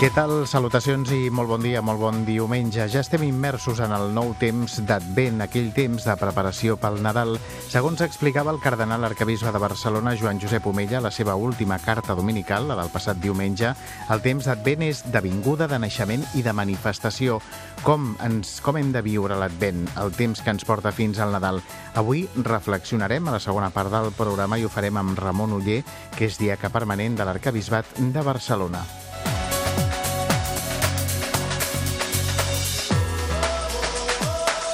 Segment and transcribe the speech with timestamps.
[0.00, 0.46] Què tal?
[0.48, 2.86] Salutacions i molt bon dia, molt bon diumenge.
[2.88, 7.34] Ja estem immersos en el nou temps d'Advent, aquell temps de preparació pel Nadal.
[7.68, 12.64] Segons explicava el cardenal arcabisbe de Barcelona, Joan Josep Omella, la seva última carta dominical,
[12.70, 13.74] la del passat diumenge,
[14.08, 17.36] el temps d'Advent és d'avinguda, de naixement i de manifestació.
[17.84, 21.60] Com, ens, com hem de viure l'Advent, el temps que ens porta fins al Nadal?
[22.00, 25.82] Avui reflexionarem a la segona part del programa i ho farem amb Ramon Uller,
[26.16, 28.80] que és diaca permanent de l'Arcabisbat de Barcelona.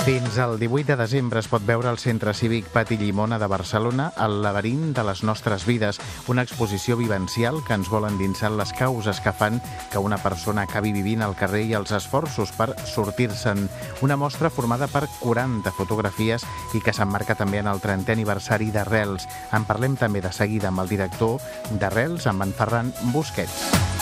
[0.07, 4.05] Fins al 18 de desembre es pot veure al Centre Cívic Pati Llimona de Barcelona
[4.23, 5.99] el laberint de les nostres vides,
[6.31, 9.59] una exposició vivencial que ens vol endinsar les causes que fan
[9.91, 13.67] que una persona acabi vivint al carrer i els esforços per sortir-se'n.
[14.07, 16.47] Una mostra formada per 40 fotografies
[16.79, 19.27] i que s'emmarca també en el 30è aniversari d'Arrels.
[19.59, 21.43] En parlem també de seguida amb el director
[21.83, 23.96] d'Arrels, amb en Ferran Busquets.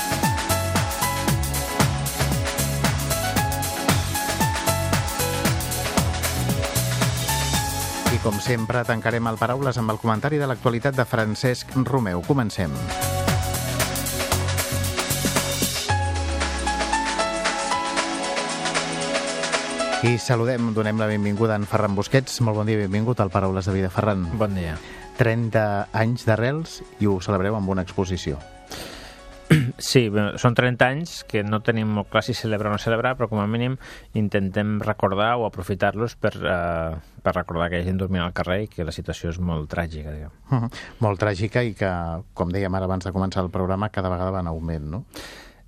[8.25, 12.23] Com sempre, tancarem el Paraules amb el comentari de l'actualitat de Francesc Romeu.
[12.25, 12.73] Comencem.
[20.09, 22.41] I saludem, donem la benvinguda a en Ferran Busquets.
[22.41, 24.25] Molt bon dia, benvingut al Paraules de Vida, Ferran.
[24.41, 24.79] Bon dia.
[25.21, 28.41] 30 anys d'arrels i ho celebreu amb una exposició.
[29.79, 30.07] Sí,
[30.41, 33.41] són 30 anys que no tenim molt clar si celebrar o no celebrar, però com
[33.43, 33.77] a mínim
[34.19, 38.65] intentem recordar o aprofitar-los per, uh, per recordar que hi ha gent dormint al carrer
[38.65, 40.35] i que la situació és molt tràgica, diguem.
[40.51, 40.85] Uh -huh.
[41.01, 41.91] Molt tràgica i que,
[42.35, 45.05] com dèiem ara abans de començar el programa, cada vegada va en augment, no?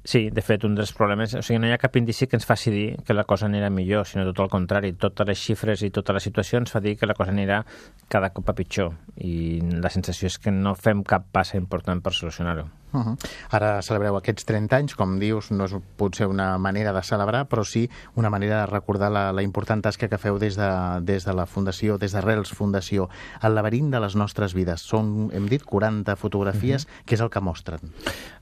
[0.07, 1.33] Sí, de fet, un dels problemes...
[1.35, 3.73] O sigui, no hi ha cap indici que ens faci dir que la cosa anirà
[3.75, 4.93] millor, sinó tot el contrari.
[4.93, 7.65] Totes les xifres i tota la situació ens fa dir que la cosa anirà
[8.09, 8.93] cada cop a pitjor.
[9.19, 12.69] I la sensació és que no fem cap passa important per solucionar-ho.
[12.97, 13.31] Uh -huh.
[13.51, 17.65] Ara celebreu aquests 30 anys, com dius, no és potser una manera de celebrar, però
[17.65, 21.35] sí una manera de recordar la, la important tasca que feu des de, des de
[21.35, 23.09] la Fundació, des d'Arrels Fundació.
[23.43, 24.81] El laberint de les nostres vides.
[24.81, 27.05] Són, hem dit, 40 fotografies, uh -huh.
[27.05, 27.81] que és el que mostren.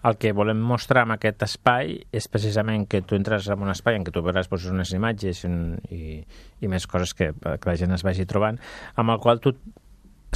[0.02, 3.96] El que volem mostrar amb aquest espai és precisament que tu entres en un espai
[3.96, 5.44] en què tu veuràs doncs, unes imatges
[5.90, 6.24] i,
[6.60, 8.58] i més coses que, que la gent es vagi trobant,
[8.94, 9.54] amb el qual tu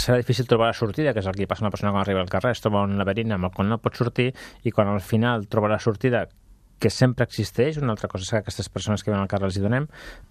[0.03, 2.33] serà difícil trobar la sortida, que és el que passa una persona quan arriba al
[2.33, 4.33] carrer, es troba un laberint amb el qual no pot sortir
[4.65, 6.27] i quan al final troba la sortida
[6.79, 9.59] que sempre existeix, una altra cosa és que aquestes persones que ven al carrer els
[9.59, 9.89] hi donem,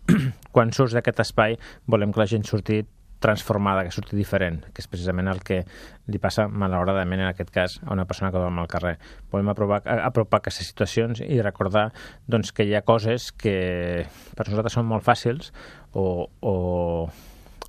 [0.55, 1.57] quan surts d'aquest espai
[1.87, 2.85] volem que la gent surti
[3.19, 5.63] transformada, que surti diferent, que és precisament el que
[6.07, 8.95] li passa malauradament en aquest cas a una persona que dorm al carrer.
[9.31, 11.89] Volem apropar, apropar aquestes situacions i recordar
[12.29, 14.05] doncs, que hi ha coses que
[14.37, 15.49] per nosaltres són molt fàcils
[15.93, 16.53] o, o,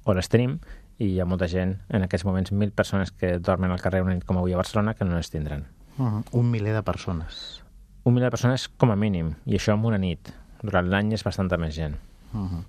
[0.04, 0.58] o les tenim
[0.98, 4.16] i hi ha molta gent, en aquests moments, mil persones que dormen al carrer una
[4.16, 5.66] nit com avui a Barcelona que no les tindran.
[5.96, 6.24] Uh -huh.
[6.32, 7.62] Un miler de persones.
[8.04, 10.32] Un miler de persones com a mínim, i això en una nit.
[10.62, 11.96] Durant l'any és bastanta més gent.
[12.32, 12.64] Uh -huh.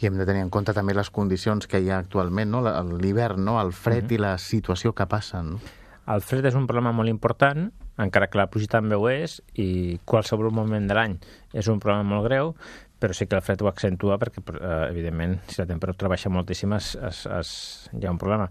[0.00, 2.60] I hem de tenir en compte també les condicions que hi ha actualment, no?
[2.98, 3.60] l'hivern, no?
[3.60, 4.14] el fred uh -huh.
[4.14, 5.50] i la situació que passen.
[5.52, 5.60] No?
[6.06, 9.98] El fred és un problema molt important, encara que la pluja també ho és, i
[10.04, 11.18] qualsevol moment de l'any
[11.52, 12.54] és un problema molt greu,
[12.98, 16.72] però sí que el fred ho accentua perquè, eh, evidentment, si la temperatura baixa moltíssim
[16.76, 17.52] es, es, es,
[17.92, 18.48] hi ha un problema.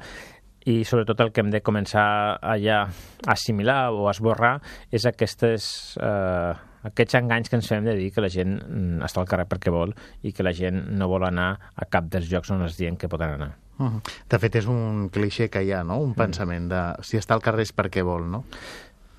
[0.65, 2.05] I sobretot el que hem de començar
[2.41, 4.55] allà a assimilar o a esborrar
[4.89, 5.67] és aquestes,
[6.01, 6.53] eh,
[6.89, 9.73] aquests enganys que ens fem de dir que la gent mm, està al carrer perquè
[9.73, 9.93] vol
[10.25, 13.09] i que la gent no vol anar a cap dels llocs on es diuen que
[13.09, 13.53] poden anar.
[13.77, 14.01] Uh -huh.
[14.29, 15.97] De fet, és un cliché que hi ha, no?
[15.99, 16.15] Un mm.
[16.15, 18.45] pensament de si està al carrer és perquè vol, no?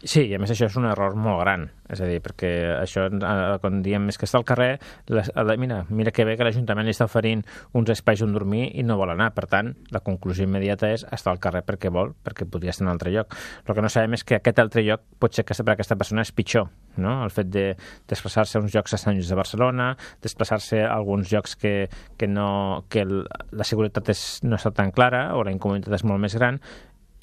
[0.06, 3.08] Sí, i a més això és un error molt gran, és a dir, perquè això,
[3.10, 4.76] eh, quan diem és que està al carrer,
[5.10, 7.42] la, mira, mira que bé que l'Ajuntament li està oferint
[7.74, 11.34] uns espais on dormir i no vol anar, per tant, la conclusió immediata és estar
[11.34, 13.34] al carrer perquè vol, perquè podria estar en un altre lloc.
[13.66, 16.22] El que no sabem és que aquest altre lloc pot ser que per aquesta persona
[16.22, 16.70] és pitjor,
[17.02, 17.18] no?
[17.24, 17.68] el fet de
[18.06, 23.02] desplaçar-se a uns llocs estanys de Barcelona, desplaçar-se a alguns llocs que, que, no, que
[23.02, 26.62] la seguretat és, no està tan clara o la incomoditat és molt més gran,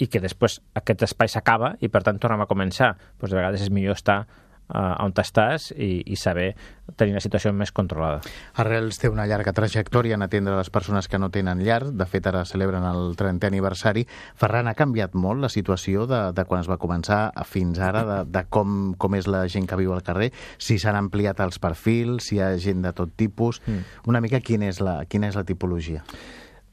[0.03, 2.93] i que després aquest espai s'acaba i per tant tornem a començar.
[3.19, 4.23] Doncs de vegades és millor estar
[4.69, 6.51] uh, on estàs i, i saber
[6.99, 8.21] tenir la situació més controlada.
[8.59, 11.81] Arrels té una llarga trajectòria en atendre les persones que no tenen llar.
[11.91, 14.05] De fet, ara celebren el 30è aniversari.
[14.39, 18.03] Ferran, ha canviat molt la situació de, de quan es va començar a fins ara,
[18.09, 21.59] de, de com, com és la gent que viu al carrer, si s'han ampliat els
[21.63, 23.61] perfils, si hi ha gent de tot tipus.
[23.67, 23.99] Mm.
[24.11, 26.03] Una mica quina és la, quina és la tipologia?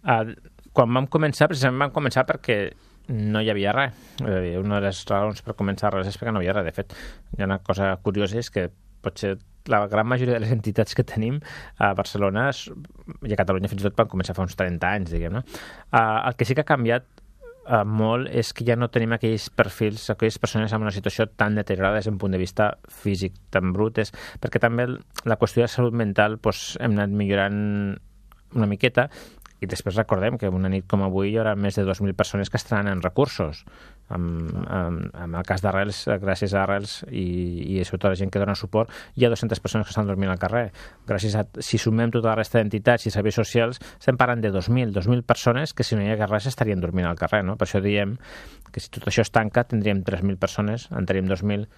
[0.01, 0.33] Uh,
[0.75, 2.63] quan vam començar, precisament vam començar perquè
[3.09, 3.97] no hi havia res.
[4.21, 6.69] Una de les raons per començar res és perquè no hi havia res.
[6.71, 6.95] De fet,
[7.37, 8.69] hi ha una cosa curiosa és que
[9.01, 9.37] potser
[9.71, 11.41] la gran majoria de les entitats que tenim
[11.79, 15.37] a Barcelona i a Catalunya fins i tot van començar fa uns 30 anys, diguem,
[15.37, 15.43] no?
[15.93, 17.07] Uh, el que sí que ha canviat
[17.67, 21.59] uh, molt és que ja no tenim aquells perfils, aquelles persones amb una situació tan
[21.59, 25.97] deteriorada des d'un punt de vista físic, tan brutes, perquè també la qüestió de salut
[25.97, 27.61] mental pues, hem anat millorant
[28.51, 29.09] una miqueta
[29.61, 32.57] i després recordem que una nit com avui hi haurà més de 2.000 persones que
[32.61, 33.65] estaran en recursos.
[34.11, 37.25] Amb, amb, amb el cas d'Arrels, gràcies a Arrels i,
[37.77, 40.41] i sobretot la gent que dona suport, hi ha 200 persones que estan dormint al
[40.43, 40.71] carrer.
[41.07, 44.97] Gràcies a, si sumem tota la resta d'entitats i serveis socials, estem parlant de 2.000,
[44.97, 47.45] 2.000 persones que si no hi hagués res estarien dormint al carrer.
[47.47, 47.59] No?
[47.61, 48.17] Per això diem
[48.73, 51.69] que si tot això es tanca tindríem 3.000 persones, en tenim 2.000,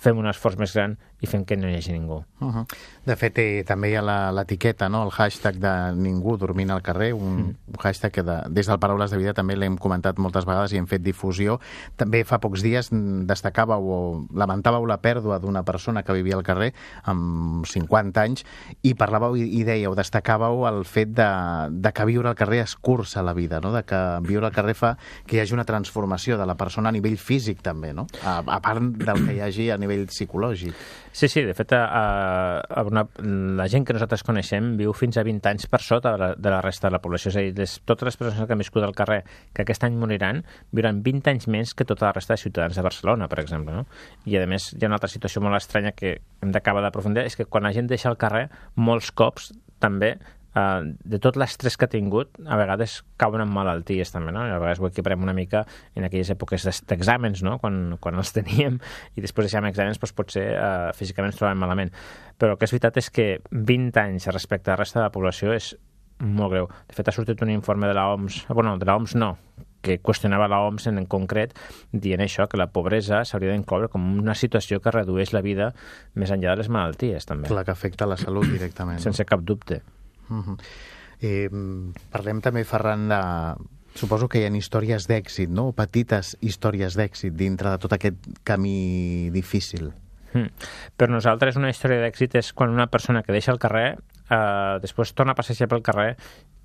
[0.00, 2.24] fem un esforç més gran i fem que no hi hagi ningú.
[2.40, 2.64] Uh -huh.
[3.06, 5.04] De fet, eh, també hi ha l'etiqueta, no?
[5.04, 7.56] el hashtag de ningú dormint al carrer, un, mm.
[7.68, 10.76] un hashtag que de, des del Paraules de Vida també l'hem comentat moltes vegades i
[10.76, 11.60] hem fet difusió.
[11.96, 16.74] També fa pocs dies destacàveu o lamentàveu la pèrdua d'una persona que vivia al carrer
[17.04, 18.44] amb 50 anys
[18.82, 21.30] i parlàveu i, i dèieu, destacàveu el fet de,
[21.70, 23.72] de que viure al carrer escurça la vida, no?
[23.72, 26.92] de que viure al carrer fa que hi hagi una transformació de la persona a
[26.92, 28.06] nivell físic també, no?
[28.24, 30.74] a, a part del que hi hagi a nivell psicològic.
[31.14, 33.04] Sí, sí, de fet, a, a una,
[33.60, 36.54] la gent que nosaltres coneixem viu fins a 20 anys per sota de la, de
[36.56, 37.30] la resta de la població.
[37.30, 39.20] És a dir, les, totes les persones que han viscut al carrer
[39.54, 40.42] que aquest any moriran
[40.74, 43.76] viuran 20 anys més que tota la resta de ciutadans de Barcelona, per exemple.
[43.76, 43.86] No?
[44.26, 47.38] I, a més, hi ha una altra situació molt estranya que hem d'acabar d'aprofundir, és
[47.38, 49.52] que quan la gent deixa el carrer, molts cops
[49.82, 50.16] també
[50.54, 54.44] Uh, de tot l'estrès que ha tingut, a vegades cauen en malalties també, no?
[54.46, 55.64] I a vegades ho equiparem una mica
[55.98, 57.56] en aquelles èpoques d'exàmens, no?
[57.62, 58.78] Quan, quan els teníem
[59.18, 61.90] i després deixàvem exàmens, doncs potser uh, físicament ens trobàvem malament.
[62.38, 65.14] Però el que és veritat és que 20 anys respecte a la resta de la
[65.14, 65.74] població és
[66.22, 66.68] molt greu.
[66.88, 69.34] De fet, ha sortit un informe de l'OMS, bueno, de l'OMS no,
[69.84, 71.58] que qüestionava l'OMS en, en concret,
[71.92, 75.72] dient això, que la pobresa s'hauria d'incloure com una situació que redueix la vida
[76.14, 77.50] més enllà de les malalties, també.
[77.50, 79.02] Clar, que afecta la salut directament.
[79.02, 79.82] Sense cap dubte.
[80.30, 80.58] Uh -huh.
[81.20, 81.50] eh,
[82.10, 83.20] parlem també, Ferran, de...
[83.94, 85.72] Suposo que hi ha històries d'èxit, no?
[85.72, 89.92] Petites històries d'èxit dintre de tot aquest camí difícil.
[90.34, 90.50] Mm.
[90.96, 93.98] Per nosaltres una història d'èxit és quan una persona que deixa el carrer
[94.30, 96.16] eh, després torna a passejar pel carrer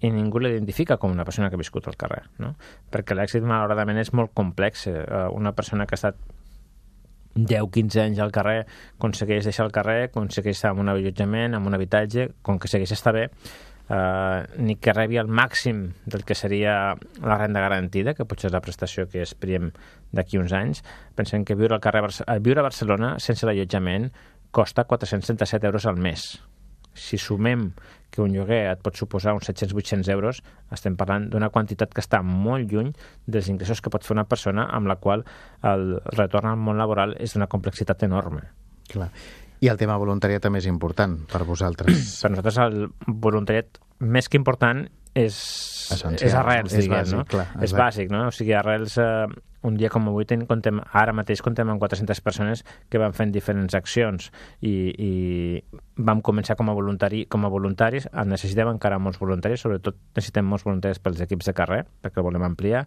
[0.02, 2.54] i ningú l'identifica com una persona que ha viscut al carrer, no?
[2.92, 4.88] Perquè l'èxit, malauradament, és molt complex.
[4.88, 5.04] Eh,
[5.36, 6.16] una persona que ha estat
[7.48, 8.66] 10-15 anys al carrer,
[8.98, 12.92] aconsegueix deixar el carrer, aconsegueix estar en un allotjament, en un habitatge, com que segueix
[12.96, 13.30] estar bé,
[13.90, 18.56] eh, ni que rebi el màxim del que seria la renda garantida, que potser és
[18.56, 19.72] la prestació que esperiem
[20.12, 20.84] d'aquí uns anys.
[21.16, 22.06] Pensem que viure, al carrer,
[22.42, 24.12] viure a Barcelona sense l'allotjament
[24.52, 26.40] costa 437 euros al mes
[27.00, 27.70] si sumem
[28.10, 30.42] que un lloguer et pot suposar uns 700-800 euros,
[30.74, 32.94] estem parlant d'una quantitat que està molt lluny
[33.28, 35.26] dels ingressos que pot fer una persona amb la qual
[35.64, 38.48] el retorn al món laboral és d'una complexitat enorme.
[38.90, 39.12] Clar.
[39.60, 42.00] I el tema voluntariat també és important per vosaltres.
[42.24, 44.86] per nosaltres el voluntariat més que important
[45.18, 45.36] és,
[45.92, 47.28] Essencial, és arrels, és diguem, bàsic, no?
[47.30, 48.26] Clar, és, és bàsic, no?
[48.30, 49.28] O sigui, arrels eh,
[49.68, 53.34] un dia com avui ten, contem, ara mateix contem amb 400 persones que van fent
[53.36, 54.30] diferents accions
[54.62, 55.12] i, i
[56.00, 60.64] vam començar com a, voluntari, com a voluntaris, necessitem encara molts voluntaris, sobretot necessitem molts
[60.64, 62.86] voluntaris pels equips de carrer, perquè volem ampliar,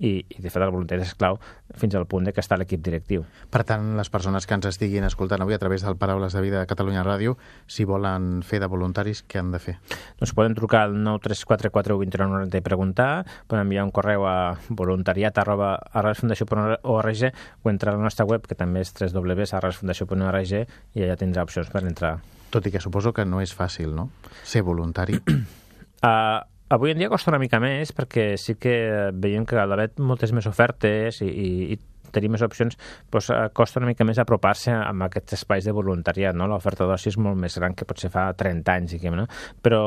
[0.00, 1.36] i, i de fet el voluntari és clau
[1.78, 3.22] fins al punt de que està l'equip directiu.
[3.52, 6.62] Per tant, les persones que ens estiguin escoltant avui a través del Paraules de Vida
[6.62, 9.76] de Catalunya Ràdio, si volen fer de voluntaris, què han de fer?
[10.20, 13.10] Doncs poden trucar al 93441 2990 i preguntar,
[13.46, 14.36] poden enviar un correu a
[14.68, 17.26] voluntariat arroba arrelsfundació.org
[17.62, 21.84] o entrar a la nostra web, que també és www.arrelsfundació.org i allà tindrà opcions per
[21.84, 22.16] entrar.
[22.54, 24.08] Tot i que suposo que no és fàcil, no?,
[24.46, 25.18] ser voluntari.
[25.26, 26.38] uh,
[26.74, 30.32] avui en dia costa una mica més perquè sí que veiem que al haver moltes
[30.34, 31.78] més ofertes i, i, i
[32.14, 32.78] tenir més opcions,
[33.12, 36.46] doncs, costa una mica més apropar-se amb aquests espais de voluntariat, no?
[36.50, 39.26] L'oferta d'oci és molt més gran que potser fa 30 anys, diguem, no?
[39.64, 39.82] Però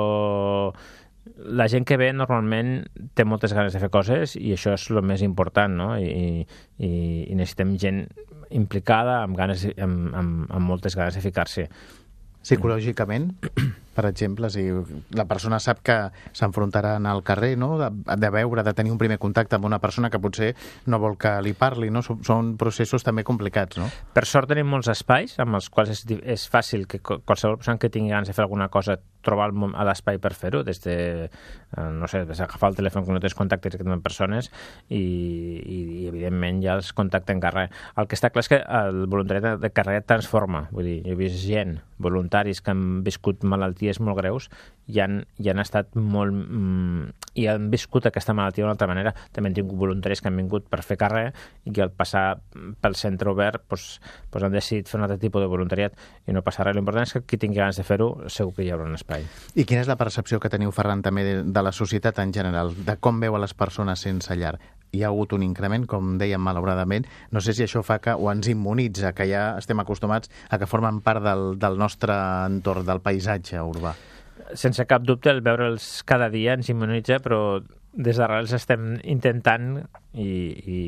[1.48, 2.82] la gent que ve normalment
[3.16, 5.90] té moltes ganes de fer coses i això és el més important, no?
[6.00, 6.44] I,
[6.80, 6.92] i,
[7.32, 8.04] i necessitem gent
[8.56, 11.68] implicada amb, ganes, amb, amb, amb moltes ganes de ficar-se.
[12.44, 13.32] Psicològicament,
[13.98, 14.68] per exemple, si
[15.18, 15.96] la persona sap que
[16.38, 17.72] s'enfrontarà al carrer, no?
[17.82, 17.90] de,
[18.22, 20.52] de veure, de tenir un primer contacte amb una persona que potser
[20.86, 22.04] no vol que li parli, no?
[22.06, 23.82] són processos també complicats.
[23.82, 23.90] No?
[24.14, 27.90] Per sort tenim molts espais amb els quals és, és fàcil que qualsevol persona que
[27.90, 32.24] tingui ganes de fer alguna cosa trobar l'espai per fer-ho, des de, eh, no sé,
[32.30, 34.52] des agafar el telèfon que no tens contacte amb persones
[34.88, 37.68] i, i, i, evidentment, ja els contacten en carrer.
[37.98, 41.20] El que està clar és que el voluntariat de carrer transforma, vull dir, jo he
[41.20, 44.50] vist gent voluntaris que han viscut malalties molt greus
[44.88, 46.34] i han, i han estat molt...
[46.34, 49.12] Mm, i han viscut aquesta malaltia d'una altra manera.
[49.34, 51.28] També hem tingut voluntaris que han vingut per fer carrer
[51.70, 52.40] i que al passar
[52.82, 54.00] pel centre obert pues,
[54.32, 55.94] pues han decidit fer un altre tipus de voluntariat
[56.26, 56.76] i no passa res.
[56.78, 59.28] L'important és que qui tingui ganes de fer-ho segur que hi haurà un espai.
[59.54, 62.74] I quina és la percepció que teniu, Ferran, també de, de la societat en general,
[62.74, 64.56] de com veu a les persones sense llar?
[64.92, 67.08] Hi ha hagut un increment, com dèiem malauradament.
[67.32, 70.70] No sé si això fa que o ens immunitza, que ja estem acostumats a que
[70.70, 72.16] formen part del, del nostre
[72.48, 73.96] entorn, del paisatge urbà
[74.56, 77.60] sense cap dubte, el veure'ls cada dia ens immunitza, però
[77.98, 79.72] des d'arrels estem intentant
[80.14, 80.80] i, i,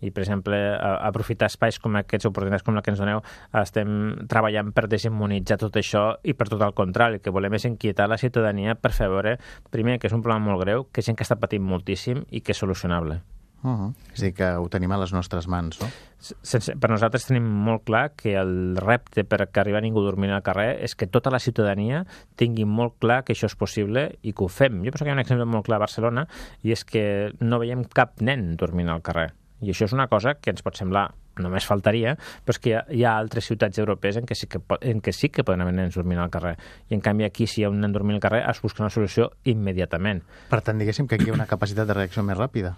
[0.00, 3.20] i per exemple, aprofitar espais com aquests, oportunitats com la que ens doneu,
[3.60, 3.92] estem
[4.30, 8.20] treballant per desimmunitzar tot això i per tot el contrari, que volem és inquietar la
[8.20, 9.36] ciutadania per fer veure,
[9.70, 12.40] primer, que és un problema molt greu, que és gent que està patint moltíssim i
[12.40, 13.20] que és solucionable.
[13.64, 13.94] Uh -huh.
[14.12, 15.88] És a dir, que ho tenim a les nostres mans, no?
[16.18, 20.42] Sense, per nosaltres tenim molt clar que el repte per que arribar ningú dormint al
[20.42, 22.04] carrer és que tota la ciutadania
[22.36, 24.84] tingui molt clar que això és possible i que ho fem.
[24.84, 26.26] Jo penso que hi ha un exemple molt clar a Barcelona
[26.62, 29.32] i és que no veiem cap nen dormint al carrer.
[29.60, 32.74] I això és una cosa que ens pot semblar només faltaria, però és que hi
[32.74, 35.62] ha, hi ha altres ciutats europees en què, sí que, en què sí que poden
[35.62, 36.56] haver nens dormint al carrer.
[36.90, 38.90] I en canvi aquí, si hi ha un nen dormint al carrer, es busca una
[38.90, 40.22] solució immediatament.
[40.50, 42.76] Per tant, diguéssim que aquí hi ha una capacitat de reacció més ràpida.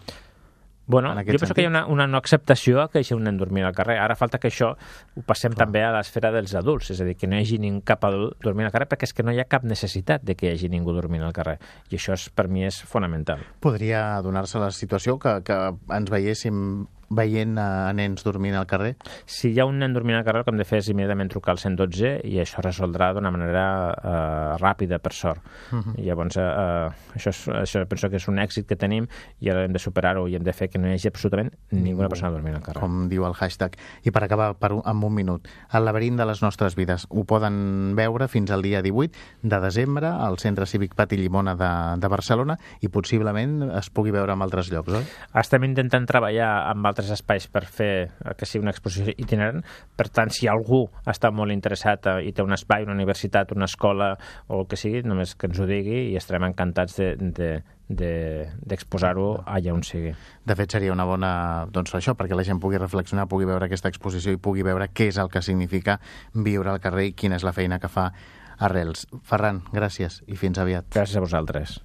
[0.87, 1.57] Bueno, jo penso sentit.
[1.57, 3.99] que hi ha una, una no acceptació que hagi un nen dormint al carrer.
[3.99, 5.67] Ara falta que això ho passem Clar.
[5.67, 8.39] també a l'esfera dels adults, és a dir, que no hi hagi ningú cap adult
[8.45, 10.71] dormint al carrer, perquè és que no hi ha cap necessitat de que hi hagi
[10.71, 11.59] ningú dormint al carrer.
[11.91, 13.43] I això és, per mi és fonamental.
[13.61, 15.59] Podria donar-se la situació que, que
[15.97, 18.95] ens veiéssim veient a nens dormint al carrer?
[19.27, 21.31] Si hi ha un nen dormint al carrer, el que hem de fer és immediatament
[21.33, 25.43] trucar al 112 i això resoldrà d'una manera uh, ràpida, per sort.
[25.73, 25.95] Uh -huh.
[25.99, 29.07] I llavors, uh, això, és, això penso que és un èxit que tenim
[29.41, 32.09] i ara hem de superar-ho i hem de fer que no hi hagi absolutament ninguna
[32.09, 32.81] persona dormint al carrer.
[32.81, 33.77] Com diu el hashtag.
[34.05, 37.25] I per acabar per un, amb un minut, el laberint de les nostres vides ho
[37.25, 42.09] poden veure fins al dia 18 de desembre al Centre Cívic Pati Llimona de, de
[42.09, 45.05] Barcelona i possiblement es pugui veure en altres llocs, oi?
[45.41, 49.61] Estem intentant treballar amb altres espais per fer que sigui una exposició itinerant.
[49.97, 54.15] Per tant, si algú està molt interessat i té un espai, una universitat, una escola
[54.49, 57.51] o el que sigui, només que ens ho digui i estarem encantats de, de,
[57.89, 60.15] d'exposar-ho de, allà on sigui.
[60.47, 61.31] De fet, seria una bona,
[61.73, 65.11] doncs això, perquè la gent pugui reflexionar, pugui veure aquesta exposició i pugui veure què
[65.13, 66.01] és el que significa
[66.33, 68.11] viure al carrer i quina és la feina que fa
[68.57, 69.05] Arrels.
[69.29, 70.89] Ferran, gràcies i fins aviat.
[70.97, 71.81] Gràcies a vosaltres.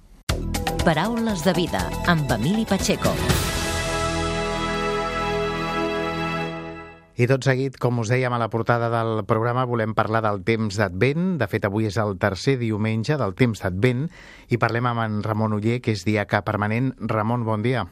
[0.86, 3.12] Paraules de vida amb Emili Pacheco.
[7.12, 10.78] I tot seguit, com us dèiem a la portada del programa, volem parlar del temps
[10.80, 11.34] d'Advent.
[11.42, 14.06] De fet, avui és el tercer diumenge del temps d'Advent
[14.48, 16.94] i parlem amb en Ramon Uller, que és diaca permanent.
[17.12, 17.84] Ramon, bon dia.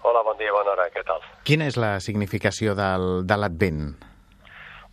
[0.00, 1.20] Hola, bon dia, bona hora, què tal?
[1.44, 3.84] Quina és la significació del, de l'Advent?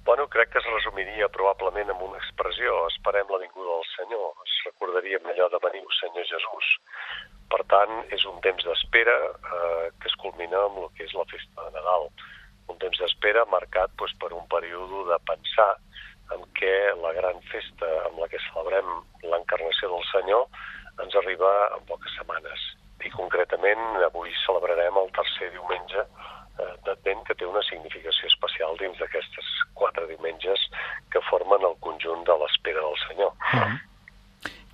[0.04, 2.76] Bueno, crec que es resumiria probablement amb una expressió.
[2.92, 4.30] Esperem la vinguda del Senyor.
[4.44, 6.76] Es recordaríem allò de veniu, Senyor Jesús.
[7.48, 11.30] Per tant, és un temps d'espera eh, que es culmina amb el que és la
[11.32, 12.12] festa de Nadal
[12.72, 15.72] un temps d'espera marcat doncs, per un període de pensar
[16.34, 18.88] en què la gran festa amb la que celebrem
[19.30, 20.48] l'encarnació del Senyor
[21.04, 22.70] ens arriba en poques setmanes.
[23.06, 28.98] I concretament avui celebrarem el tercer diumenge eh, d'Advent que té una significació especial dins
[28.98, 30.64] d'aquestes quatre diumenges
[31.14, 33.36] que formen el conjunt de l'espera del Senyor.
[33.54, 33.84] Mm.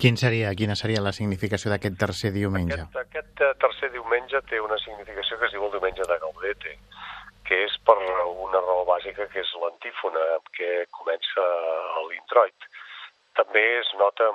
[0.02, 2.80] Quin seria, quina seria la significació d'aquest tercer diumenge?
[2.80, 6.72] Aquest, aquest eh, tercer diumenge té una significació que es diu el diumenge de Gaudete,
[7.52, 10.22] que és per una raó bàsica, que és l'antífona
[10.56, 11.42] que comença
[12.08, 12.64] l'introit.
[13.36, 14.28] També es nota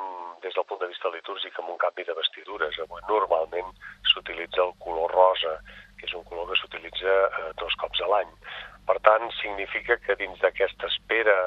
[0.44, 2.78] des del punt de vista litúrgic amb un canvi de vestidures.
[2.84, 3.74] Avui normalment
[4.12, 5.56] s'utilitza el color rosa,
[5.98, 8.38] que és un color que s'utilitza eh, dos cops a l'any.
[8.86, 11.38] Per tant, significa que dins d'aquesta espera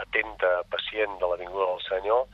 [0.00, 2.24] atenta, pacient de la vinguda del Senyor,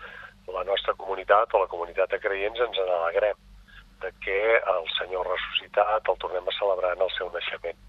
[0.55, 3.43] la nostra comunitat o la comunitat de creients ens en alegrem
[4.07, 7.89] de que el Senyor ressuscitat el tornem a celebrar en el seu naixement.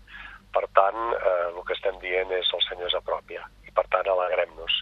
[0.54, 3.86] Per tant, eh, el que estem dient és el Senyor és a pròpia i per
[3.94, 4.80] tant alegrem-nos.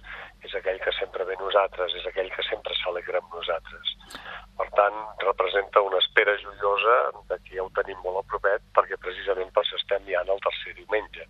[0.47, 3.93] És aquell que sempre ve nosaltres, és aquell que sempre s'alegra amb nosaltres.
[4.57, 6.97] Per tant, representa una espera joiosa
[7.29, 10.33] de que ja ho tenim molt a propet perquè precisament per això estem ja en
[10.35, 11.27] el tercer diumenge.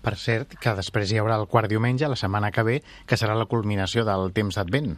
[0.00, 2.76] Per cert, que després hi haurà el quart diumenge, la setmana que ve,
[3.08, 4.94] que serà la culminació del temps d'Advent.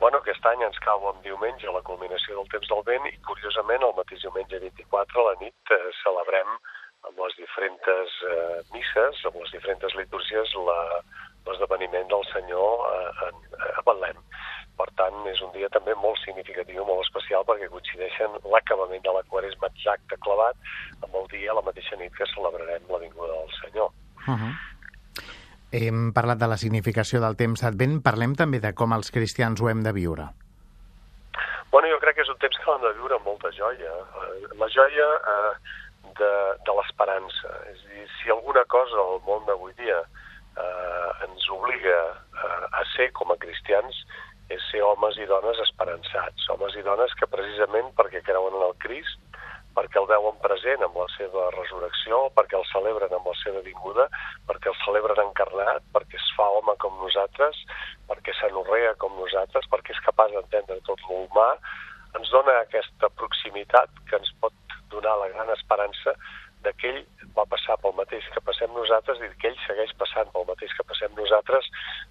[0.00, 3.86] Bueno, aquest any ens cau en diumenge la culminació del temps del vent i, curiosament,
[3.86, 6.50] el mateix diumenge 24 a la nit eh, celebrem
[7.08, 10.54] amb les diferents eh, misses, amb les diferents litúrgies,
[11.46, 13.42] l'esdeveniment del Senyor eh, en,
[13.78, 14.22] a Betlem.
[14.76, 19.24] Per tant, és un dia també molt significatiu, molt especial, perquè coincideixen l'acabament de la
[19.30, 20.58] quaresma exacte clavat
[21.06, 23.94] amb el dia, la mateixa nit que celebrarem la vinguda del Senyor.
[24.26, 24.52] Uh -huh.
[25.72, 29.68] Hem parlat de la significació del temps d'Advent, parlem també de com els cristians ho
[29.68, 30.28] hem de viure.
[31.70, 33.92] Bueno, jo crec que és un temps que l'hem de viure amb molta joia.
[33.92, 35.52] Eh, la joia eh,
[36.20, 36.32] de,
[36.66, 37.52] de l'esperança.
[37.72, 42.84] És a dir, si alguna cosa al món d'avui dia eh, ens obliga eh, a
[42.94, 44.04] ser com a cristians
[44.52, 48.76] és ser homes i dones esperançats, homes i dones que precisament perquè creuen en el
[48.82, 49.18] Crist,
[49.76, 54.06] perquè el veuen present amb la seva resurrecció, perquè el celebren amb la seva vinguda,
[54.48, 57.58] perquè el celebren encarnat, perquè es fa home com nosaltres,
[58.08, 61.50] perquè s'anorrea com nosaltres, perquè és capaç d'entendre tot l'humà,
[62.16, 64.54] ens dona aquesta proximitat que ens pot
[64.92, 66.14] donar la gran esperança
[66.64, 67.02] de que ell
[67.36, 70.86] va passar pel mateix que passem nosaltres i que ell segueix passant pel mateix que
[70.90, 71.68] passem nosaltres.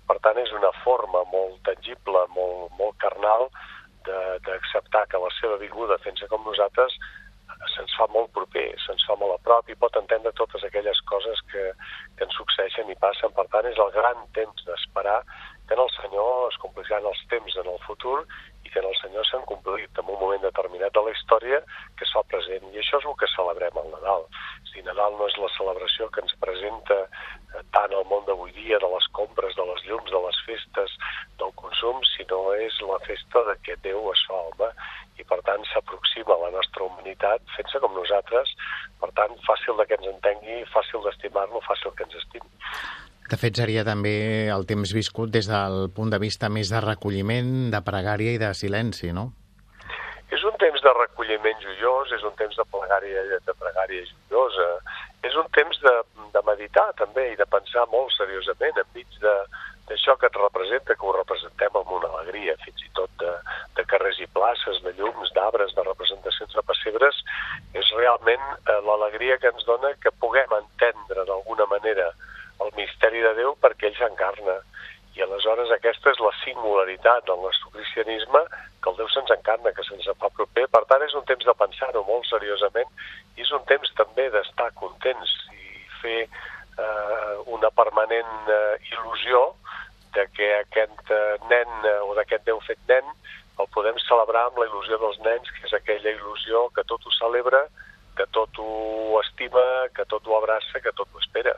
[0.07, 3.49] Per tant, és una forma molt tangible, molt, molt carnal,
[4.05, 6.93] d'acceptar que la seva vinguda fent-se com nosaltres
[7.73, 11.41] se'ns fa molt proper, se'ns fa molt a prop i pot entendre totes aquelles coses
[11.51, 11.63] que,
[12.17, 13.33] que ens succeeixen i passen.
[13.37, 15.21] Per tant, és el gran temps d'esperar
[15.67, 18.19] que en el Senyor es compliran els temps en el futur
[18.79, 21.61] en el Senyor s'han complit en un moment determinat de la història
[21.99, 22.67] que s'ha present.
[22.73, 24.27] I això és el que celebrem al Nadal.
[24.71, 28.79] Si Nadal no és la celebració que ens presenta eh, tant el món d'avui dia,
[28.83, 30.97] de les compres, de les llums, de les festes,
[31.39, 34.71] del consum, sinó és la festa de que Déu es fa home
[35.19, 38.51] i per tant s'aproxima a la nostra humanitat fent-se com nosaltres,
[38.99, 42.51] per tant fàcil de que ens entengui, fàcil d'estimar-lo, fàcil que ens estimi.
[43.25, 44.11] De fet, seria també
[44.53, 48.51] el temps viscut des del punt de vista més de recolliment, de pregària i de
[48.53, 49.31] silenci, no?
[50.35, 54.67] És un temps de recolliment joiós, és un temps de pregària, de pregària joiosa,
[55.25, 55.93] és un temps de,
[56.35, 61.15] de meditar també i de pensar molt seriosament enmig d'això que et representa, que ho
[61.17, 63.33] representem amb una alegria, fins i tot de,
[63.79, 67.25] de carrers i places, de llums, d'arbres, de representacions de pessebres,
[67.73, 72.34] és realment eh, l'alegria que ens dona que puguem entendre d'alguna manera el
[73.15, 74.59] misteri de Déu perquè ell s'encarna.
[75.15, 78.41] I aleshores aquesta és la singularitat del nostre cristianisme,
[78.81, 80.67] que el Déu se'ns encarna, que se'ns fa proper.
[80.67, 82.89] Per tant, és un temps de pensar-ho molt seriosament
[83.37, 89.55] i és un temps també d'estar contents i fer eh, una permanent eh, il·lusió
[90.15, 93.07] de que aquest eh, nen eh, o d'aquest Déu fet nen
[93.59, 97.11] el podem celebrar amb la il·lusió dels nens, que és aquella il·lusió que tot ho
[97.15, 97.63] celebra,
[98.15, 99.63] que tot ho estima,
[99.95, 101.55] que tot ho abraça, que tot ho espera.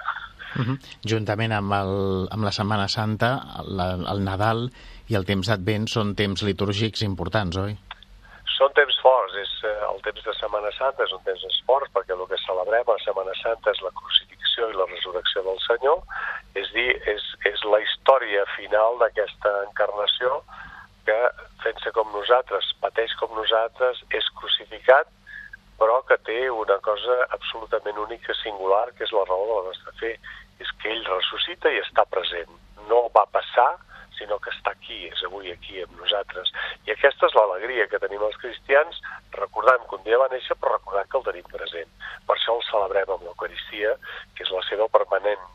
[0.58, 0.78] Uh -huh.
[1.06, 3.80] Juntament amb, el, amb la Setmana Santa, el,
[4.13, 4.70] el Nadal
[5.08, 7.78] i el temps d'Advent són temps litúrgics importants, oi?
[8.58, 12.13] Són temps forts, és eh, el temps de Setmana Santa és un temps fort perquè
[12.15, 16.02] el que celebrem a Setmana Santa és la crucifixió i la resurrecció del Senyor,
[16.56, 20.41] és dir, és, és la història final d'aquesta encarnació
[21.08, 21.20] que,
[21.63, 25.08] fent-se com nosaltres, pateix com nosaltres, és crucificat,
[25.78, 29.93] però que té una cosa absolutament única, singular, que és la raó de la nostra
[30.02, 30.15] fe,
[30.63, 32.50] és que ell ressuscita i està present.
[32.89, 33.70] No va passar,
[34.17, 36.52] sinó que està aquí, és avui aquí amb nosaltres.
[36.88, 39.02] I aquesta és l'alegria que tenim els cristians,
[39.38, 41.91] recordant que un dia va néixer, però recordant que el tenim present.
[42.26, 43.93] Per això el celebrem amb l'Eucaristia,
[44.34, 45.46] que és la seva permanent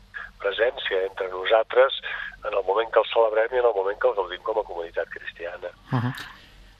[0.43, 1.99] presència entre nosaltres
[2.43, 4.67] en el moment que el celebrem i en el moment que el gaudim com a
[4.67, 5.71] comunitat cristiana.
[5.91, 6.15] Uh -huh.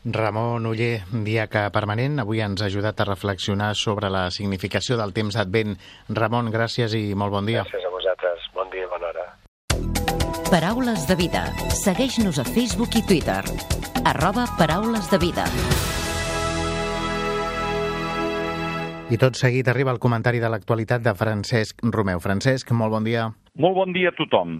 [0.05, 5.37] Ramon Uller, diaca permanent, avui ens ha ajudat a reflexionar sobre la significació del temps
[5.37, 5.77] d'Advent.
[6.09, 7.63] Ramon, gràcies i molt bon dia.
[7.63, 7.92] Gràcies a
[10.53, 11.47] Paraules de vida.
[11.73, 13.41] Segueix-nos a Facebook i Twitter.
[14.05, 15.47] Arroba Paraules de vida.
[19.09, 22.21] I tot seguit arriba el comentari de l'actualitat de Francesc Romeu.
[22.21, 23.31] Francesc, molt bon dia.
[23.57, 24.59] Molt bon dia a tothom.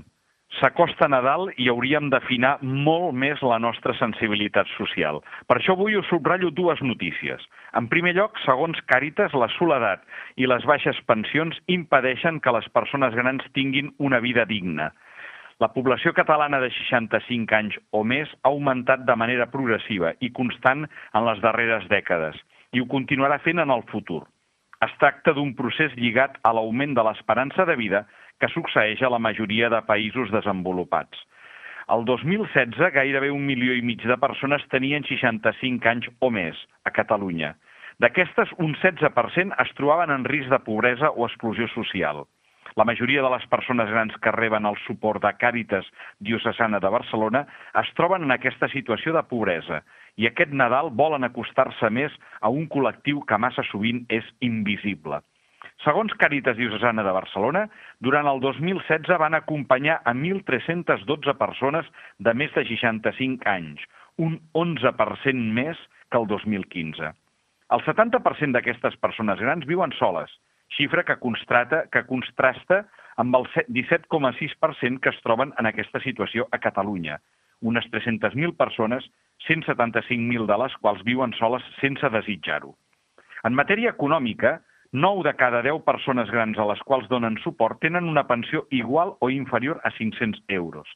[0.58, 5.22] S'acosta Nadal i hauríem d'afinar molt més la nostra sensibilitat social.
[5.46, 7.46] Per això avui us subratllo dues notícies.
[7.78, 10.02] En primer lloc, segons Càritas, la soledat
[10.42, 14.90] i les baixes pensions impedeixen que les persones grans tinguin una vida digna.
[15.62, 20.88] La població catalana de 65 anys o més ha augmentat de manera progressiva i constant
[20.88, 22.40] en les darreres dècades
[22.74, 24.24] i ho continuarà fent en el futur.
[24.84, 28.04] Es tracta d'un procés lligat a l'augment de l'esperança de vida
[28.42, 31.22] que succeeix a la majoria de països desenvolupats.
[31.94, 36.92] El 2016, gairebé un milió i mig de persones tenien 65 anys o més a
[36.96, 37.54] Catalunya.
[38.02, 42.24] D'aquestes, un 16% es trobaven en risc de pobresa o exclusió social.
[42.76, 45.86] La majoria de les persones grans que reben el suport de Càritas
[46.26, 47.44] Diocesana de Barcelona
[47.82, 49.84] es troben en aquesta situació de pobresa
[50.18, 55.22] i aquest Nadal volen acostar-se més a un col·lectiu que massa sovint és invisible.
[55.86, 57.68] Segons Càritas Diocesana de Barcelona,
[58.02, 63.84] durant el 2016 van acompanyar a 1.312 persones de més de 65 anys,
[64.18, 65.78] un 11% més
[66.10, 67.14] que el 2015.
[67.74, 70.34] El 70% d'aquestes persones grans viuen soles
[70.78, 72.84] xifra que, constrata, que contrasta
[73.18, 77.20] amb el 17,6% que es troben en aquesta situació a Catalunya,
[77.62, 79.06] unes 300.000 persones,
[79.48, 82.74] 175.000 de les quals viuen soles sense desitjar-ho.
[83.44, 84.62] En matèria econòmica,
[84.94, 89.16] 9 de cada 10 persones grans a les quals donen suport tenen una pensió igual
[89.20, 90.88] o inferior a 500 euros.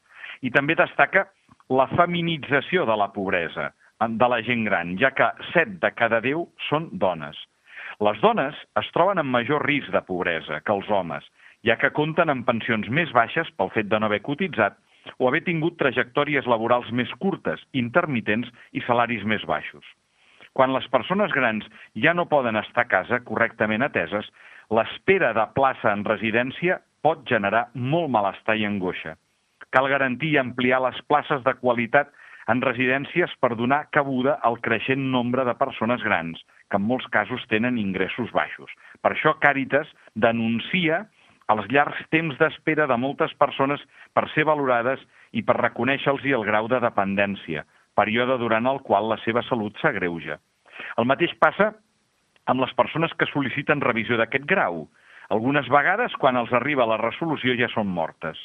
[0.41, 1.27] I també destaca
[1.69, 6.45] la feminització de la pobresa de la gent gran, ja que 7 de cada 10
[6.69, 7.37] són dones.
[8.05, 11.23] Les dones es troben en major risc de pobresa que els homes,
[11.65, 14.77] ja que compten amb pensions més baixes pel fet de no haver cotitzat
[15.17, 19.81] o haver tingut trajectòries laborals més curtes, intermitents i salaris més baixos.
[20.53, 21.65] Quan les persones grans
[22.03, 24.29] ja no poden estar a casa correctament ateses,
[24.69, 29.15] l'espera de plaça en residència pot generar molt malestar i angoixa.
[29.73, 32.13] Cal garantir i ampliar les places de qualitat
[32.47, 36.39] en residències per donar cabuda al creixent nombre de persones grans,
[36.71, 38.71] que en molts casos tenen ingressos baixos.
[39.03, 41.05] Per això Càritas denuncia
[41.51, 43.83] els llargs temps d'espera de moltes persones
[44.15, 47.63] per ser valorades i per reconèixer-los el grau de dependència,
[47.95, 50.39] període durant el qual la seva salut s'agreuja.
[50.97, 51.71] El mateix passa
[52.47, 54.85] amb les persones que sol·liciten revisió d'aquest grau.
[55.33, 58.39] Algunes vegades, quan els arriba la resolució, ja són mortes.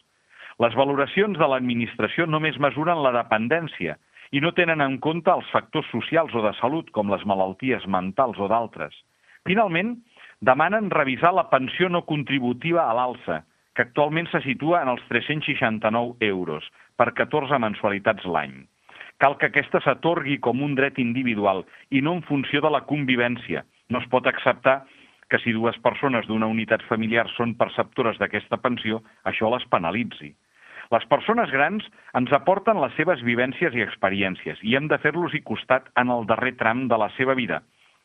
[0.61, 3.97] Les valoracions de l'administració només mesuren la dependència
[4.33, 8.39] i no tenen en compte els factors socials o de salut, com les malalties mentals
[8.41, 8.93] o d'altres.
[9.49, 9.97] Finalment,
[10.41, 13.43] demanen revisar la pensió no contributiva a l'alça,
[13.77, 18.63] que actualment se situa en els 369 euros per 14 mensualitats l'any.
[19.23, 23.65] Cal que aquesta s'atorgui com un dret individual i no en funció de la convivència.
[23.89, 24.83] No es pot acceptar
[25.31, 30.35] que si dues persones d'una unitat familiar són perceptores d'aquesta pensió, això les penalitzi.
[30.91, 31.85] Les persones grans
[32.19, 36.57] ens aporten les seves vivències i experiències i hem de fer-los-hi costat en el darrer
[36.59, 37.63] tram de la seva vida.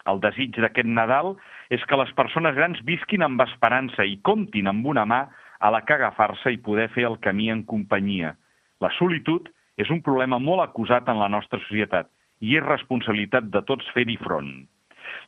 [0.07, 1.33] El desig d'aquest Nadal
[1.73, 5.25] és que les persones grans visquin amb esperança i comptin amb una mà
[5.59, 8.35] a la que agafar-se i poder fer el camí en companyia.
[8.79, 12.09] La solitud és un problema molt acusat en la nostra societat
[12.39, 14.51] i és responsabilitat de tots fer-hi front.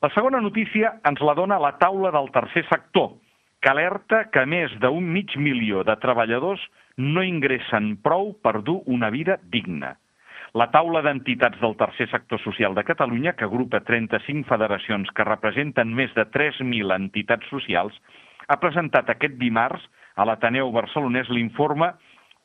[0.03, 3.15] La segona notícia ens la dona la taula del tercer sector,
[3.61, 6.61] que alerta que més d'un mig milió de treballadors
[6.97, 9.97] no ingressen prou per dur una vida digna.
[10.57, 15.93] La taula d'entitats del tercer sector social de Catalunya, que agrupa 35 federacions que representen
[15.93, 17.93] més de 3.000 entitats socials,
[18.47, 19.83] ha presentat aquest dimarts
[20.15, 21.93] a l'Ateneu Barcelonès l'informe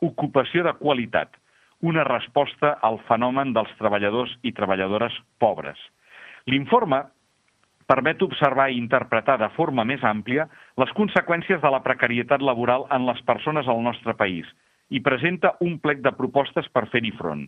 [0.04, 1.30] Ocupació de qualitat,
[1.80, 5.78] una resposta al fenomen dels treballadors i treballadores pobres.
[6.50, 7.00] L'informe
[7.86, 10.46] permet observar i interpretar de forma més àmplia
[10.80, 14.48] les conseqüències de la precarietat laboral en les persones al nostre país
[14.90, 17.46] i presenta un plec de propostes per fer-hi front.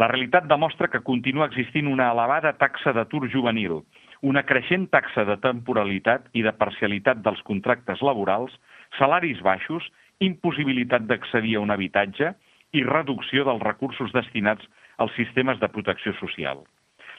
[0.00, 3.82] La realitat demostra que continua existint una elevada taxa d'atur juvenil,
[4.22, 8.54] una creixent taxa de temporalitat i de parcialitat dels contractes laborals,
[8.98, 9.84] salaris baixos,
[10.20, 12.32] impossibilitat d'accedir a un habitatge
[12.72, 14.64] i reducció dels recursos destinats
[14.96, 16.62] als sistemes de protecció social.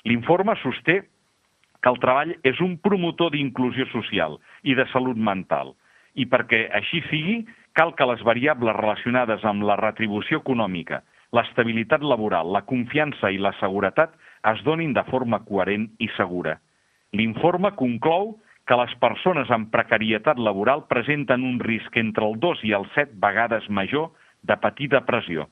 [0.10, 1.04] L'informe sosté
[1.84, 5.74] que el treball és un promotor d'inclusió social i de salut mental.
[6.16, 7.42] I perquè així sigui,
[7.76, 11.02] cal que les variables relacionades amb la retribució econòmica,
[11.34, 14.14] l'estabilitat laboral, la confiança i la seguretat
[14.54, 16.60] es donin de forma coherent i segura.
[17.14, 18.38] L'informe conclou
[18.70, 23.18] que les persones amb precarietat laboral presenten un risc entre el 2 i el 7
[23.26, 24.12] vegades major
[24.44, 25.50] de patir depressió.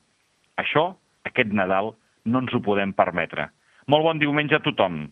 [0.56, 0.94] Això,
[1.28, 1.92] aquest Nadal,
[2.24, 3.50] no ens ho podem permetre.
[3.90, 5.04] Molt bon diumenge a tothom.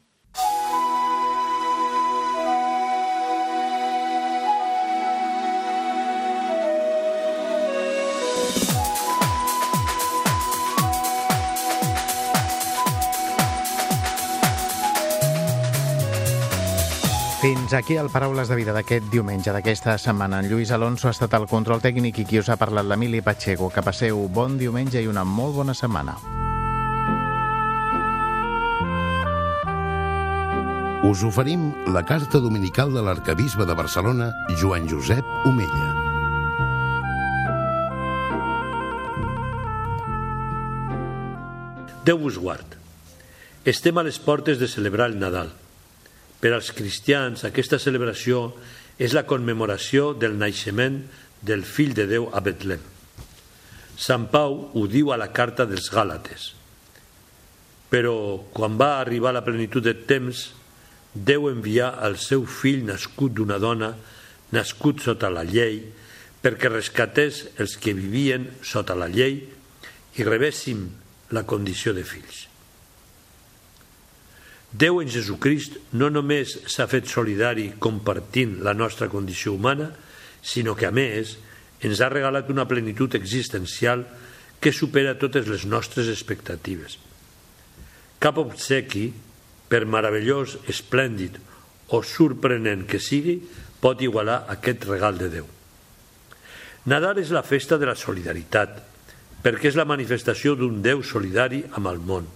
[17.41, 20.43] Fins aquí el Paraules de Vida d'aquest diumenge, d'aquesta setmana.
[20.43, 23.71] En Lluís Alonso ha estat el control tècnic i qui us ha parlat l'Emili Pacheco.
[23.73, 26.19] Que passeu bon diumenge i una molt bona setmana.
[31.09, 34.29] Us oferim la carta dominical de l'arcabisbe de Barcelona,
[34.61, 35.89] Joan Josep Omella.
[42.05, 42.77] Déu vos guard.
[43.65, 45.57] Estem a les portes de celebrar el Nadal.
[46.41, 48.49] Per als cristians, aquesta celebració
[49.01, 51.03] és la commemoració del naixement
[51.45, 52.81] del fill de Déu a Betlem.
[54.01, 56.51] Sant Pau ho diu a la carta dels Gàlates.
[57.93, 58.15] Però
[58.55, 60.51] quan va arribar la plenitud de temps,
[61.13, 63.95] Déu envià el seu fill nascut d'una dona,
[64.55, 65.83] nascut sota la llei,
[66.41, 69.43] perquè rescatés els que vivien sota la llei
[70.17, 70.87] i rebéssim
[71.35, 72.50] la condició de fills.
[74.71, 79.91] Déu en Jesucrist no només s'ha fet solidari compartint la nostra condició humana,
[80.43, 81.37] sinó que, a més,
[81.83, 84.05] ens ha regalat una plenitud existencial
[84.61, 86.99] que supera totes les nostres expectatives.
[88.21, 89.09] Cap obsequi,
[89.71, 91.39] per meravellós, esplèndid
[91.91, 93.41] o sorprenent que sigui,
[93.81, 95.47] pot igualar aquest regal de Déu.
[96.87, 98.77] Nadal és la festa de la solidaritat,
[99.43, 102.29] perquè és la manifestació d'un Déu solidari amb el món.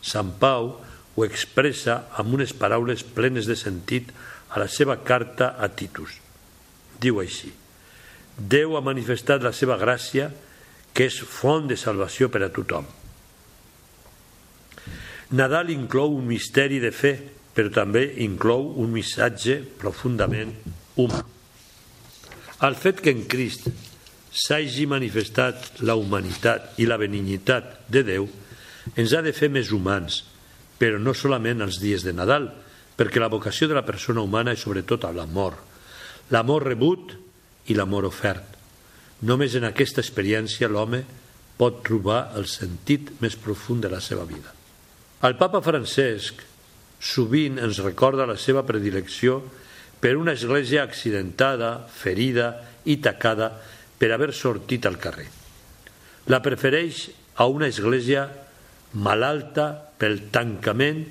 [0.00, 0.72] Sant Pau
[1.20, 4.08] ho expressa amb unes paraules plenes de sentit
[4.50, 6.16] a la seva carta a Titus.
[7.00, 7.52] Diu així,
[8.40, 10.30] Déu ha manifestat la seva gràcia,
[10.96, 12.86] que és font de salvació per a tothom.
[15.36, 17.12] Nadal inclou un misteri de fe,
[17.54, 20.54] però també inclou un missatge profundament
[20.96, 21.20] humà.
[22.64, 23.68] El fet que en Crist
[24.30, 28.26] s'hagi manifestat la humanitat i la benignitat de Déu
[28.96, 30.22] ens ha de fer més humans,
[30.80, 32.48] però no solament els dies de Nadal,
[32.96, 35.58] perquè la vocació de la persona humana és sobretot l'amor,
[36.32, 37.12] l'amor rebut
[37.68, 38.56] i l'amor ofert.
[39.28, 41.02] Només en aquesta experiència l'home
[41.60, 44.54] pot trobar el sentit més profund de la seva vida.
[45.28, 46.40] El papa Francesc
[47.00, 49.42] sovint ens recorda la seva predilecció
[50.00, 52.54] per una església accidentada, ferida
[52.88, 53.52] i tacada
[54.00, 55.28] per haver sortit al carrer.
[56.32, 58.24] La prefereix a una església
[58.98, 61.04] malalta pel tancament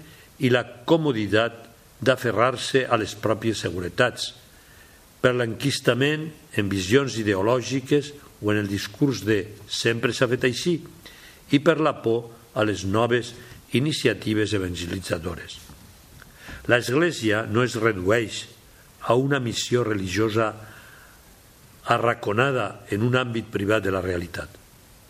[0.44, 1.66] i la comoditat
[2.00, 4.34] d'aferrar-se a les pròpies seguretats,
[5.20, 10.78] per l'enquistament en visions ideològiques o en el discurs de sempre s'ha fet així
[11.52, 13.34] i per la por a les noves
[13.76, 15.60] iniciatives evangelitzadores.
[16.72, 18.46] L'Església no es redueix
[19.08, 20.54] a una missió religiosa
[21.90, 24.50] arraconada en un àmbit privat de la realitat.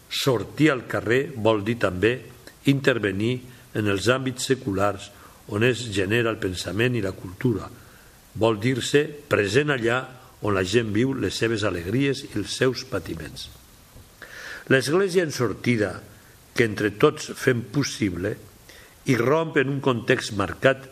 [0.09, 2.13] Sortir al carrer vol dir també
[2.65, 3.39] intervenir
[3.77, 5.09] en els àmbits seculars
[5.49, 7.69] on es genera el pensament i la cultura.
[8.39, 10.01] Vol dir-se present allà
[10.45, 13.49] on la gent viu les seves alegries i els seus patiments.
[14.69, 15.95] L'Església en sortida,
[16.53, 18.35] que entre tots fem possible,
[19.09, 20.85] irromp en un context marcat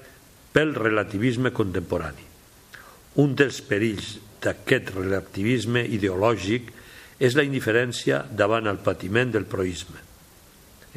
[0.55, 2.25] pel relativisme contemporani.
[3.21, 6.73] Un dels perills d'aquest relativisme ideològic
[7.19, 10.06] és la indiferència davant el patiment del proisme.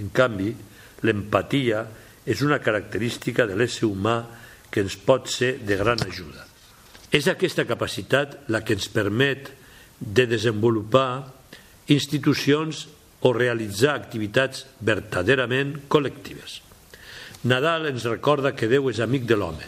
[0.00, 0.54] En canvi,
[1.04, 1.84] l'empatia
[2.24, 4.22] és una característica de l'ésser humà
[4.70, 6.46] que ens pot ser de gran ajuda.
[7.10, 9.50] És aquesta capacitat la que ens permet
[10.00, 11.26] de desenvolupar
[11.90, 12.86] institucions
[13.26, 16.60] o realitzar activitats verdaderament col·lectives.
[17.50, 19.66] Nadal ens recorda que Déu és amic de l'home.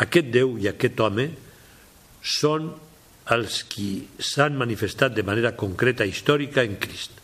[0.00, 1.28] Aquest Déu i aquest home
[2.20, 2.70] són
[3.30, 7.14] els qui s'han manifestat de manera concreta històrica en Crist.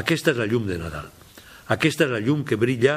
[0.00, 1.17] Aquesta és la llum de Nadal.
[1.68, 2.96] Aquesta és la llum que brilla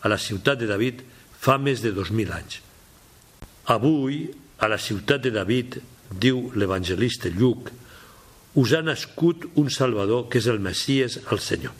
[0.00, 1.02] a la ciutat de David
[1.36, 2.60] fa més de 2.000 anys.
[3.72, 4.24] Avui,
[4.62, 7.70] a la ciutat de David, diu l'evangelista Lluc,
[8.56, 11.74] us ha nascut un Salvador que és el Messies, el Senyor.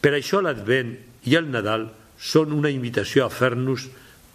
[0.00, 0.94] Per això l'Advent
[1.28, 1.88] i el Nadal
[2.18, 3.88] són una invitació a fer-nos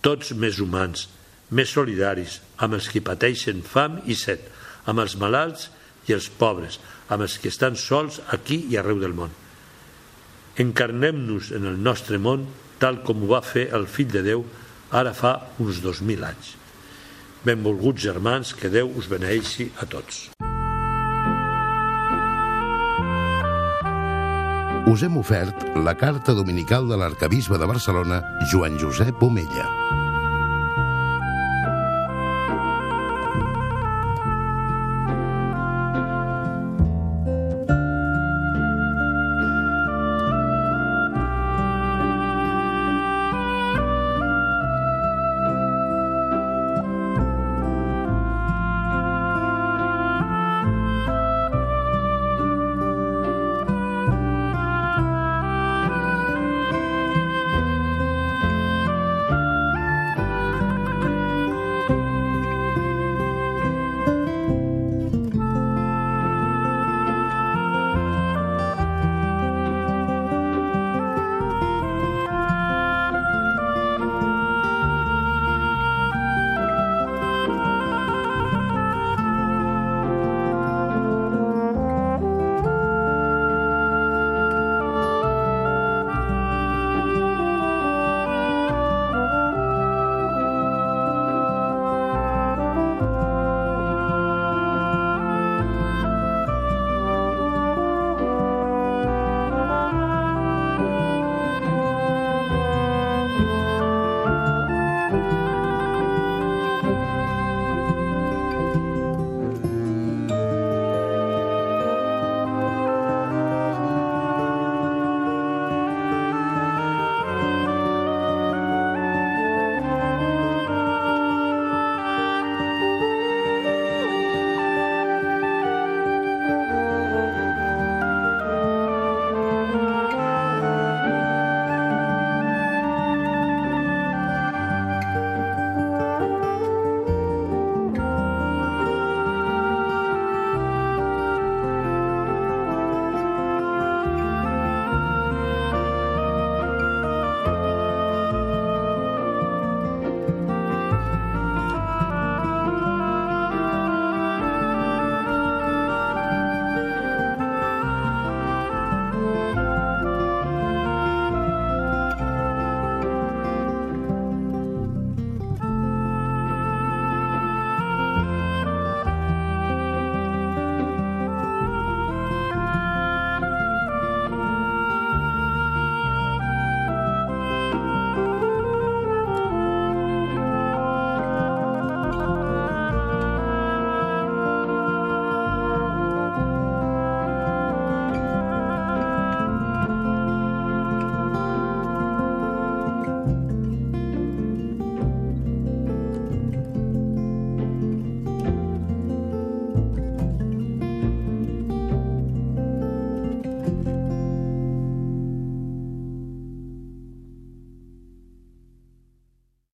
[0.03, 1.07] tots més humans,
[1.49, 4.43] més solidaris amb els que pateixen fam i set,
[4.85, 5.69] amb els malalts
[6.09, 6.79] i els pobres,
[7.09, 9.31] amb els que estan sols aquí i arreu del món.
[10.57, 12.45] Encarnem-nos en el nostre món
[12.77, 14.43] tal com ho va fer el fill de Déu
[14.93, 16.53] ara fa uns dos mil anys.
[17.43, 20.29] Benvolguts germans, que Déu us beneixi a tots.
[24.93, 30.02] Us hem ofert la carta dominical de l'arcabisbe de Barcelona, Joan Josep Omella.